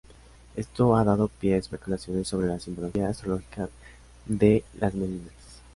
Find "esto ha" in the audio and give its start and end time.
0.55-1.03